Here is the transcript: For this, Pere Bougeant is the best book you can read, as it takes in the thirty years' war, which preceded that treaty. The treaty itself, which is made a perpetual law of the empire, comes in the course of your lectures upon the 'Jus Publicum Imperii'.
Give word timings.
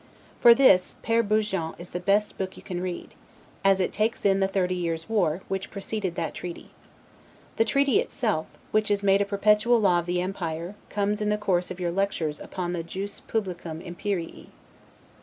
For 0.39 0.55
this, 0.55 0.95
Pere 1.03 1.21
Bougeant 1.21 1.75
is 1.77 1.91
the 1.91 1.99
best 1.99 2.35
book 2.39 2.57
you 2.57 2.63
can 2.63 2.81
read, 2.81 3.13
as 3.63 3.79
it 3.79 3.93
takes 3.93 4.25
in 4.25 4.39
the 4.39 4.47
thirty 4.47 4.73
years' 4.73 5.07
war, 5.07 5.43
which 5.47 5.69
preceded 5.69 6.15
that 6.15 6.33
treaty. 6.33 6.71
The 7.57 7.65
treaty 7.65 7.99
itself, 7.99 8.47
which 8.71 8.89
is 8.89 9.03
made 9.03 9.21
a 9.21 9.25
perpetual 9.25 9.79
law 9.79 9.99
of 9.99 10.07
the 10.07 10.19
empire, 10.19 10.73
comes 10.89 11.21
in 11.21 11.29
the 11.29 11.37
course 11.37 11.69
of 11.69 11.79
your 11.79 11.91
lectures 11.91 12.39
upon 12.39 12.73
the 12.73 12.81
'Jus 12.81 13.19
Publicum 13.27 13.79
Imperii'. 13.79 14.49